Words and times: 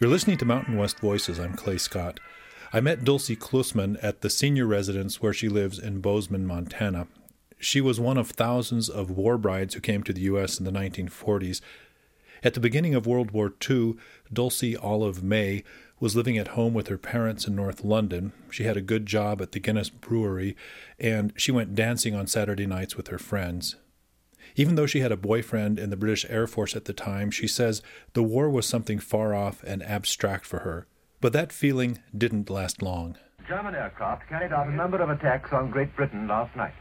You're 0.00 0.10
listening 0.10 0.38
to 0.38 0.44
Mountain 0.44 0.76
West 0.76 1.00
Voices. 1.00 1.40
I'm 1.40 1.54
Clay 1.54 1.76
Scott. 1.76 2.20
I 2.72 2.78
met 2.78 3.02
Dulcie 3.02 3.34
Klusmann 3.34 3.98
at 4.00 4.20
the 4.20 4.30
senior 4.30 4.64
residence 4.64 5.20
where 5.20 5.32
she 5.32 5.48
lives 5.48 5.76
in 5.76 6.00
Bozeman, 6.00 6.46
Montana. 6.46 7.08
She 7.58 7.80
was 7.80 7.98
one 7.98 8.16
of 8.16 8.30
thousands 8.30 8.88
of 8.88 9.10
war 9.10 9.36
brides 9.36 9.74
who 9.74 9.80
came 9.80 10.04
to 10.04 10.12
the 10.12 10.20
U.S. 10.20 10.60
in 10.60 10.64
the 10.64 10.70
1940s. 10.70 11.60
At 12.44 12.54
the 12.54 12.60
beginning 12.60 12.94
of 12.94 13.08
World 13.08 13.32
War 13.32 13.52
II, 13.68 13.96
Dulcie 14.32 14.76
Olive 14.76 15.24
May 15.24 15.64
was 15.98 16.14
living 16.14 16.38
at 16.38 16.48
home 16.48 16.74
with 16.74 16.86
her 16.86 16.98
parents 16.98 17.48
in 17.48 17.56
North 17.56 17.82
London. 17.82 18.32
She 18.52 18.62
had 18.62 18.76
a 18.76 18.80
good 18.80 19.04
job 19.04 19.42
at 19.42 19.50
the 19.50 19.58
Guinness 19.58 19.90
Brewery, 19.90 20.56
and 21.00 21.32
she 21.34 21.50
went 21.50 21.74
dancing 21.74 22.14
on 22.14 22.28
Saturday 22.28 22.66
nights 22.66 22.96
with 22.96 23.08
her 23.08 23.18
friends. 23.18 23.74
Even 24.58 24.74
though 24.74 24.86
she 24.86 24.98
had 24.98 25.12
a 25.12 25.16
boyfriend 25.16 25.78
in 25.78 25.90
the 25.90 25.96
British 25.96 26.26
Air 26.28 26.48
Force 26.48 26.74
at 26.74 26.86
the 26.86 26.92
time, 26.92 27.30
she 27.30 27.46
says 27.46 27.80
the 28.14 28.24
war 28.24 28.50
was 28.50 28.66
something 28.66 28.98
far 28.98 29.32
off 29.32 29.62
and 29.62 29.84
abstract 29.84 30.44
for 30.44 30.58
her. 30.58 30.88
But 31.20 31.32
that 31.32 31.52
feeling 31.52 32.00
didn't 32.16 32.50
last 32.50 32.82
long. 32.82 33.16
German 33.46 33.76
aircraft 33.76 34.28
carried 34.28 34.52
out 34.52 34.66
a 34.66 34.74
number 34.74 35.00
of 35.00 35.10
attacks 35.10 35.52
on 35.52 35.70
Great 35.70 35.94
Britain 35.94 36.26
last 36.26 36.56
night. 36.56 36.74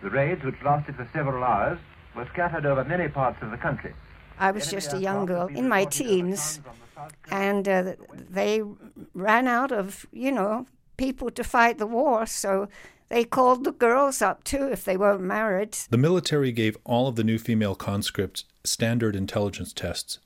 The 0.00 0.10
raids, 0.10 0.44
which 0.44 0.54
lasted 0.64 0.94
for 0.94 1.08
several 1.12 1.42
hours, 1.42 1.80
were 2.14 2.28
scattered 2.32 2.66
over 2.66 2.84
many 2.84 3.08
parts 3.08 3.42
of 3.42 3.50
the 3.50 3.56
country. 3.56 3.94
I 4.38 4.52
was 4.52 4.70
just 4.70 4.92
a 4.92 4.98
young 4.98 5.26
girl 5.26 5.48
in 5.48 5.68
my 5.68 5.84
teens, 5.84 6.60
and 7.32 7.68
uh, 7.68 7.94
they 8.30 8.62
ran 9.12 9.48
out 9.48 9.72
of, 9.72 10.06
you 10.12 10.30
know, 10.30 10.66
people 11.02 11.32
to 11.32 11.42
fight 11.42 11.78
the 11.78 11.86
war, 11.86 12.24
so 12.26 12.68
they 13.08 13.24
called 13.24 13.64
the 13.64 13.72
girls 13.72 14.22
up 14.22 14.44
too 14.44 14.68
if 14.70 14.84
they 14.84 14.96
weren't 14.96 15.20
married. 15.20 15.72
The 15.90 15.98
military 15.98 16.52
gave 16.52 16.78
all 16.84 17.08
of 17.08 17.16
the 17.16 17.24
new 17.24 17.38
female 17.38 17.74
conscripts 17.74 18.44
standard 18.62 19.16
intelligence 19.16 19.72
tests. 19.72 20.20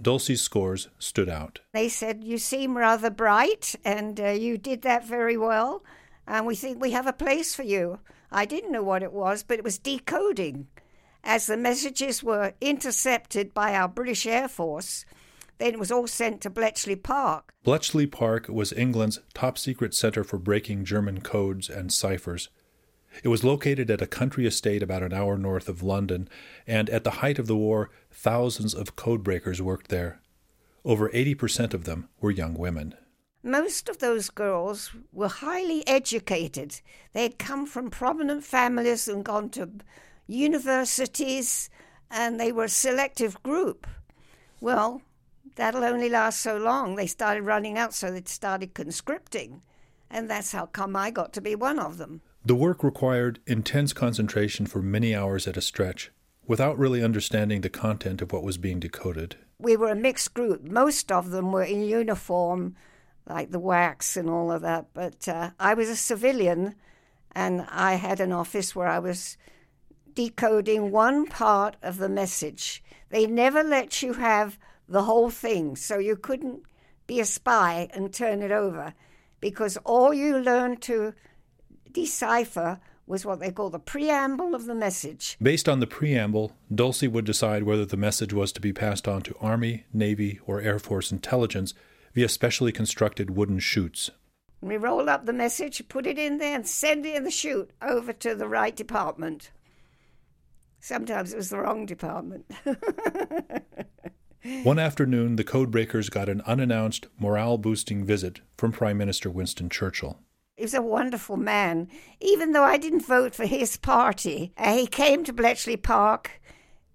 Dulcie's 0.00 0.40
scores 0.40 0.86
stood 1.00 1.28
out. 1.28 1.58
They 1.74 1.88
said, 1.88 2.22
You 2.22 2.38
seem 2.38 2.78
rather 2.78 3.10
bright, 3.10 3.74
and 3.84 4.20
uh, 4.20 4.28
you 4.28 4.56
did 4.56 4.82
that 4.82 5.04
very 5.04 5.36
well, 5.36 5.82
and 6.28 6.46
we 6.46 6.54
think 6.54 6.80
we 6.80 6.92
have 6.92 7.08
a 7.08 7.12
place 7.12 7.52
for 7.52 7.64
you. 7.64 7.98
I 8.30 8.44
didn't 8.44 8.70
know 8.70 8.84
what 8.84 9.02
it 9.02 9.12
was, 9.12 9.42
but 9.42 9.58
it 9.58 9.64
was 9.64 9.78
decoding. 9.78 10.68
As 11.24 11.46
the 11.48 11.56
messages 11.56 12.22
were 12.22 12.54
intercepted 12.60 13.52
by 13.52 13.74
our 13.74 13.88
British 13.88 14.26
Air 14.26 14.46
Force, 14.46 15.04
then 15.60 15.74
it 15.74 15.78
was 15.78 15.92
all 15.92 16.06
sent 16.06 16.40
to 16.40 16.50
Bletchley 16.50 16.96
Park. 16.96 17.52
Bletchley 17.62 18.06
Park 18.06 18.48
was 18.48 18.72
England's 18.72 19.20
top 19.34 19.58
secret 19.58 19.94
center 19.94 20.24
for 20.24 20.38
breaking 20.38 20.84
German 20.84 21.20
codes 21.20 21.68
and 21.68 21.92
ciphers. 21.92 22.48
It 23.22 23.28
was 23.28 23.44
located 23.44 23.90
at 23.90 24.02
a 24.02 24.06
country 24.06 24.46
estate 24.46 24.82
about 24.82 25.02
an 25.02 25.12
hour 25.12 25.36
north 25.36 25.68
of 25.68 25.82
London, 25.82 26.28
and 26.66 26.88
at 26.90 27.04
the 27.04 27.10
height 27.22 27.38
of 27.38 27.46
the 27.46 27.56
war, 27.56 27.90
thousands 28.10 28.74
of 28.74 28.96
codebreakers 28.96 29.60
worked 29.60 29.88
there. 29.88 30.20
Over 30.84 31.10
80% 31.10 31.74
of 31.74 31.84
them 31.84 32.08
were 32.20 32.30
young 32.30 32.54
women. 32.54 32.94
Most 33.42 33.88
of 33.88 33.98
those 33.98 34.30
girls 34.30 34.92
were 35.12 35.28
highly 35.28 35.86
educated. 35.88 36.80
They 37.12 37.22
had 37.22 37.38
come 37.38 37.66
from 37.66 37.90
prominent 37.90 38.44
families 38.44 39.08
and 39.08 39.24
gone 39.24 39.50
to 39.50 39.70
universities, 40.26 41.68
and 42.10 42.38
they 42.38 42.52
were 42.52 42.64
a 42.64 42.68
selective 42.68 43.42
group. 43.42 43.86
Well, 44.60 45.02
that'll 45.56 45.84
only 45.84 46.08
last 46.08 46.40
so 46.40 46.56
long. 46.56 46.96
They 46.96 47.06
started 47.06 47.42
running 47.42 47.78
out, 47.78 47.94
so 47.94 48.10
they 48.10 48.22
started 48.24 48.74
conscripting. 48.74 49.62
And 50.10 50.28
that's 50.28 50.52
how 50.52 50.66
come 50.66 50.96
I 50.96 51.10
got 51.10 51.32
to 51.34 51.40
be 51.40 51.54
one 51.54 51.78
of 51.78 51.98
them. 51.98 52.22
The 52.44 52.54
work 52.54 52.82
required 52.82 53.38
intense 53.46 53.92
concentration 53.92 54.66
for 54.66 54.80
many 54.80 55.14
hours 55.14 55.46
at 55.46 55.56
a 55.56 55.60
stretch, 55.60 56.10
without 56.46 56.78
really 56.78 57.02
understanding 57.02 57.60
the 57.60 57.68
content 57.68 58.22
of 58.22 58.32
what 58.32 58.42
was 58.42 58.58
being 58.58 58.80
decoded. 58.80 59.36
We 59.58 59.76
were 59.76 59.90
a 59.90 59.94
mixed 59.94 60.34
group. 60.34 60.62
Most 60.62 61.12
of 61.12 61.30
them 61.30 61.52
were 61.52 61.62
in 61.62 61.82
uniform, 61.82 62.76
like 63.28 63.50
the 63.50 63.58
wax 63.58 64.16
and 64.16 64.28
all 64.28 64.50
of 64.50 64.62
that. 64.62 64.86
But 64.94 65.28
uh, 65.28 65.50
I 65.60 65.74
was 65.74 65.88
a 65.88 65.96
civilian, 65.96 66.74
and 67.32 67.66
I 67.70 67.94
had 67.94 68.20
an 68.20 68.32
office 68.32 68.74
where 68.74 68.88
I 68.88 68.98
was 68.98 69.36
decoding 70.14 70.90
one 70.90 71.26
part 71.26 71.76
of 71.82 71.98
the 71.98 72.08
message. 72.08 72.82
They 73.10 73.26
never 73.26 73.62
let 73.62 74.02
you 74.02 74.14
have 74.14 74.58
the 74.90 75.04
whole 75.04 75.30
thing. 75.30 75.76
So 75.76 75.98
you 75.98 76.16
couldn't 76.16 76.62
be 77.06 77.20
a 77.20 77.24
spy 77.24 77.88
and 77.94 78.12
turn 78.12 78.42
it 78.42 78.50
over 78.50 78.92
because 79.40 79.76
all 79.78 80.12
you 80.12 80.38
learned 80.38 80.82
to 80.82 81.14
decipher 81.90 82.80
was 83.06 83.24
what 83.24 83.40
they 83.40 83.50
call 83.50 83.70
the 83.70 83.78
preamble 83.78 84.54
of 84.54 84.66
the 84.66 84.74
message. 84.74 85.36
Based 85.42 85.68
on 85.68 85.80
the 85.80 85.86
preamble, 85.86 86.52
Dulcie 86.72 87.08
would 87.08 87.24
decide 87.24 87.64
whether 87.64 87.84
the 87.84 87.96
message 87.96 88.32
was 88.32 88.52
to 88.52 88.60
be 88.60 88.72
passed 88.72 89.08
on 89.08 89.22
to 89.22 89.36
Army, 89.40 89.84
Navy, 89.92 90.38
or 90.46 90.60
Air 90.60 90.78
Force 90.78 91.10
intelligence 91.10 91.74
via 92.14 92.28
specially 92.28 92.70
constructed 92.70 93.30
wooden 93.30 93.58
chutes. 93.58 94.10
We 94.60 94.76
roll 94.76 95.08
up 95.08 95.24
the 95.24 95.32
message, 95.32 95.82
put 95.88 96.06
it 96.06 96.18
in 96.18 96.38
there, 96.38 96.54
and 96.54 96.68
send 96.68 97.06
it 97.06 97.16
in 97.16 97.24
the 97.24 97.30
chute 97.30 97.70
over 97.82 98.12
to 98.12 98.34
the 98.34 98.46
right 98.46 98.76
department. 98.76 99.50
Sometimes 100.80 101.32
it 101.32 101.36
was 101.36 101.50
the 101.50 101.58
wrong 101.58 101.86
department. 101.86 102.46
One 104.62 104.78
afternoon, 104.78 105.36
the 105.36 105.44
codebreakers 105.44 106.10
got 106.10 106.28
an 106.28 106.40
unannounced, 106.46 107.08
morale 107.18 107.58
boosting 107.58 108.04
visit 108.04 108.40
from 108.56 108.72
Prime 108.72 108.96
Minister 108.96 109.30
Winston 109.30 109.68
Churchill. 109.68 110.18
He 110.56 110.62
was 110.62 110.74
a 110.74 110.82
wonderful 110.82 111.36
man. 111.36 111.88
Even 112.20 112.52
though 112.52 112.64
I 112.64 112.78
didn't 112.78 113.06
vote 113.06 113.34
for 113.34 113.46
his 113.46 113.76
party, 113.76 114.52
uh, 114.56 114.74
he 114.74 114.86
came 114.86 115.24
to 115.24 115.32
Bletchley 115.32 115.76
Park 115.76 116.40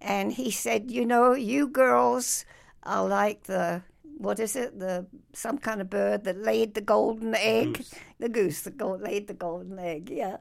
and 0.00 0.32
he 0.32 0.50
said, 0.50 0.90
You 0.90 1.06
know, 1.06 1.34
you 1.34 1.68
girls 1.68 2.44
are 2.82 3.06
like 3.06 3.44
the 3.44 3.82
what 4.18 4.40
is 4.40 4.56
it? 4.56 4.78
The 4.78 5.06
some 5.32 5.58
kind 5.58 5.80
of 5.80 5.90
bird 5.90 6.24
that 6.24 6.42
laid 6.42 6.74
the 6.74 6.80
golden 6.80 7.34
egg. 7.34 7.74
Goose. 7.74 7.94
The 8.18 8.28
goose 8.28 8.62
that 8.62 8.76
go, 8.76 8.94
laid 8.94 9.26
the 9.28 9.34
golden 9.34 9.78
egg. 9.78 10.10
Yeah. 10.10 10.38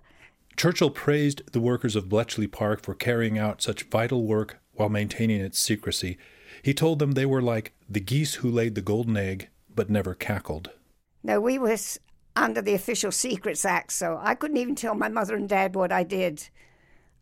Churchill 0.56 0.90
praised 0.90 1.52
the 1.52 1.60
workers 1.60 1.96
of 1.96 2.08
Bletchley 2.08 2.48
Park 2.48 2.82
for 2.82 2.96
carrying 2.96 3.38
out 3.38 3.62
such 3.62 3.84
vital 3.84 4.26
work 4.26 4.60
while 4.74 4.90
maintaining 4.90 5.42
its 5.42 5.60
secrecy 5.60 6.18
he 6.62 6.74
told 6.74 7.00
them 7.00 7.12
they 7.12 7.26
were 7.26 7.42
like 7.42 7.74
the 7.90 8.00
geese 8.00 8.36
who 8.36 8.50
laid 8.50 8.76
the 8.76 8.82
golden 8.82 9.18
egg 9.18 9.50
but 9.74 9.90
never 9.90 10.14
cackled. 10.14 10.72
No, 11.24 11.40
we 11.40 11.58
was 11.58 12.00
under 12.36 12.62
the 12.62 12.74
Official 12.74 13.12
Secrets 13.12 13.66
Act, 13.66 13.92
so 13.92 14.20
I 14.22 14.36
couldn't 14.36 14.58
even 14.58 14.76
tell 14.76 14.96
my 14.96 15.10
mother 15.10 15.36
and 15.36 15.50
dad 15.50 15.76
what 15.76 15.92
I 15.92 16.04
did. 16.04 16.50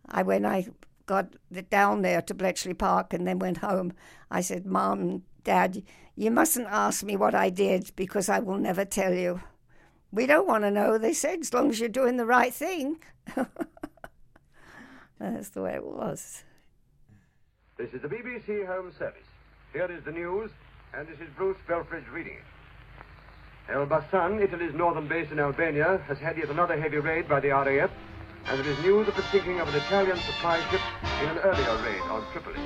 I 0.07 0.23
when 0.23 0.45
I 0.45 0.67
got 1.05 1.33
down 1.69 2.01
there 2.01 2.21
to 2.21 2.33
Bletchley 2.33 2.73
Park 2.73 3.13
and 3.13 3.27
then 3.27 3.39
went 3.39 3.57
home, 3.57 3.93
I 4.29 4.41
said, 4.41 4.65
"Mom 4.65 5.23
Dad, 5.43 5.83
you 6.15 6.31
mustn't 6.31 6.67
ask 6.67 7.03
me 7.03 7.15
what 7.15 7.35
I 7.35 7.49
did 7.49 7.91
because 7.95 8.29
I 8.29 8.39
will 8.39 8.57
never 8.57 8.85
tell 8.85 9.13
you." 9.13 9.41
We 10.11 10.27
don't 10.27 10.47
want 10.47 10.63
to 10.63 10.69
know, 10.69 10.99
they 10.99 11.13
said, 11.13 11.39
as 11.39 11.55
long 11.55 11.71
as 11.71 11.79
you're 11.79 11.89
doing 11.89 12.17
the 12.17 12.25
right 12.27 12.53
thing. 12.53 12.97
That's 15.19 15.49
the 15.49 15.63
way 15.63 15.73
it 15.73 15.83
was. 15.83 16.43
This 17.75 17.91
is 17.91 18.03
the 18.03 18.07
BBC 18.07 18.67
Home 18.67 18.91
Service. 18.99 19.25
Here 19.73 19.89
is 19.91 20.03
the 20.03 20.11
news, 20.11 20.51
and 20.93 21.07
this 21.07 21.19
is 21.19 21.27
Bruce 21.35 21.57
Belfrage 21.67 22.07
reading 22.13 22.33
it. 22.33 23.73
Elbasan, 23.73 24.39
Italy's 24.39 24.75
northern 24.75 25.07
base 25.07 25.31
in 25.31 25.39
Albania, 25.39 25.99
has 26.07 26.19
had 26.19 26.37
yet 26.37 26.49
another 26.49 26.79
heavy 26.79 26.99
raid 26.99 27.27
by 27.27 27.39
the 27.39 27.49
RAF, 27.49 27.89
and 28.45 28.59
there 28.59 28.71
is 28.71 28.79
news 28.83 29.07
of 29.07 29.15
the 29.15 29.23
sinking 29.23 29.59
of 29.59 29.67
an 29.69 29.75
Italian 29.75 30.17
supply 30.17 30.59
ship 30.69 30.81
in 31.23 31.29
an 31.29 31.37
earlier 31.39 31.75
raid 31.83 32.01
on 32.11 32.23
Tripoli. 32.31 32.59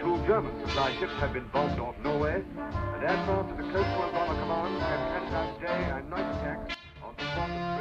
Two 0.00 0.26
German 0.26 0.58
supply 0.66 0.90
ships 0.98 1.12
have 1.20 1.32
been 1.32 1.46
bombed 1.52 1.78
off 1.78 1.94
Norway, 2.02 2.42
and 2.58 3.04
aircraft 3.04 3.50
of 3.52 3.56
the 3.58 3.62
Coastal 3.62 4.10
Bomber 4.10 4.40
Command 4.40 4.82
have 4.82 5.30
carried 5.30 5.34
out 5.34 5.60
day 5.60 5.84
and 5.94 6.10
night 6.10 6.34
attacks 6.34 6.74
on 7.04 7.14
the 7.16 7.22
port 7.36 7.50
of 7.50 7.79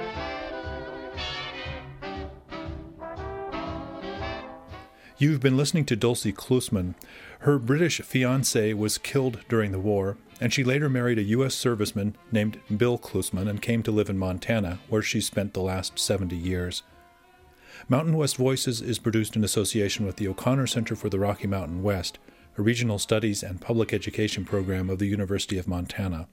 You've 5.22 5.42
been 5.42 5.58
listening 5.58 5.84
to 5.88 5.98
Dulcie 5.98 6.32
Klusmann. 6.32 6.96
Her 7.40 7.60
British 7.60 8.00
fiance 8.00 8.74
was 8.74 8.98
killed 8.98 9.42
during 9.50 9.74
the 9.74 9.78
war, 9.78 10.16
and 10.40 10.54
she 10.54 10.64
later 10.64 10.88
married 10.88 11.18
a 11.18 11.24
U.S. 11.24 11.54
serviceman 11.62 12.14
named 12.32 12.62
Bill 12.78 12.98
Klusmann 12.98 13.50
and 13.50 13.62
came 13.62 13.84
to 13.84 13.92
live 13.92 14.10
in 14.10 14.18
Montana, 14.18 14.80
where 14.88 15.02
she 15.02 15.20
spent 15.20 15.54
the 15.54 15.60
last 15.60 16.00
70 16.00 16.38
years. 16.38 16.84
Mountain 17.90 18.16
West 18.16 18.38
Voices 18.38 18.82
is 18.82 18.98
produced 18.98 19.36
in 19.36 19.44
association 19.44 20.06
with 20.06 20.16
the 20.16 20.28
O'Connor 20.30 20.68
Center 20.68 20.96
for 20.96 21.10
the 21.10 21.20
Rocky 21.20 21.48
Mountain 21.48 21.84
West, 21.84 22.18
a 22.58 22.62
regional 22.62 22.98
studies 22.98 23.44
and 23.44 23.60
public 23.60 23.92
education 23.92 24.46
program 24.46 24.90
of 24.90 25.00
the 25.00 25.08
University 25.08 25.58
of 25.58 25.68
Montana. 25.68 26.30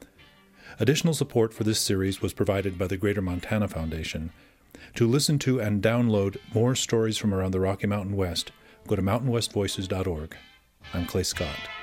Additional 0.79 1.13
support 1.13 1.53
for 1.53 1.65
this 1.65 1.81
series 1.81 2.23
was 2.23 2.33
provided 2.33 2.79
by 2.79 2.87
the 2.87 2.97
Greater 2.97 3.23
Montana 3.23 3.67
Foundation. 3.67 4.31
To 4.95 5.09
listen 5.09 5.41
to 5.41 5.59
and 5.59 5.83
download 5.83 6.37
more 6.55 6.77
stories 6.77 7.19
from 7.19 7.35
around 7.35 7.51
the 7.51 7.59
Rocky 7.59 7.89
Mountain 7.89 8.15
West, 8.15 8.53
go 8.87 8.97
to 8.97 9.03
mountainwestvoices.org. 9.03 10.37
I'm 10.95 11.07
Clay 11.07 11.25
Scott. 11.25 11.76